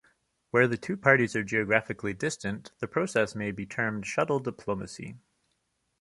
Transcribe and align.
Where 0.49 0.67
the 0.67 0.79
two 0.79 0.97
parties 0.97 1.35
are 1.35 1.43
geographically 1.43 2.13
distant, 2.15 2.71
the 2.79 2.87
process 2.87 3.35
may 3.35 3.51
be 3.51 3.67
termed 3.67 4.07
shuttle 4.07 4.39
diplomacy. 4.39 5.19